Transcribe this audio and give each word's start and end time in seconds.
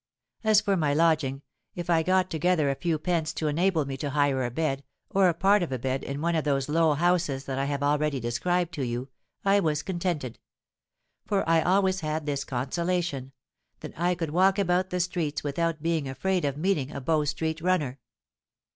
As 0.43 0.61
for 0.61 0.75
my 0.75 0.95
lodging, 0.95 1.43
if 1.75 1.87
I 1.87 2.01
got 2.01 2.31
together 2.31 2.71
a 2.71 2.75
few 2.75 2.97
pence 2.97 3.31
to 3.33 3.47
enable 3.47 3.85
me 3.85 3.97
to 3.97 4.09
hire 4.09 4.43
a 4.43 4.49
bed, 4.49 4.83
or 5.11 5.29
a 5.29 5.33
part 5.35 5.61
of 5.61 5.71
a 5.71 5.77
bed, 5.77 6.03
in 6.03 6.21
one 6.21 6.33
of 6.35 6.43
those 6.43 6.67
low 6.67 6.95
houses 6.95 7.43
that 7.45 7.59
I 7.59 7.65
have 7.65 7.83
already 7.83 8.19
described 8.19 8.73
to 8.73 8.83
you, 8.83 9.09
I 9.45 9.59
was 9.59 9.83
contented,—for 9.83 11.47
I 11.47 11.61
always 11.61 11.99
had 11.99 12.25
this 12.25 12.43
consolation, 12.43 13.31
that 13.81 13.93
I 13.95 14.15
could 14.15 14.31
walk 14.31 14.57
about 14.57 14.89
the 14.89 14.99
streets 14.99 15.43
without 15.43 15.83
being 15.83 16.09
afraid 16.09 16.45
of 16.45 16.57
meeting 16.57 16.89
a 16.91 16.99
Bow 16.99 17.23
Street 17.25 17.61
runner." 17.61 17.99